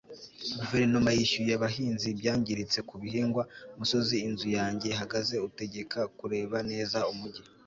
[0.59, 3.43] guverinoma yishyuye abahinzi ibyangiritse ku bihingwa.
[3.75, 7.43] umusozi inzu yanjye ihagaze utegeka kureba neza umujyi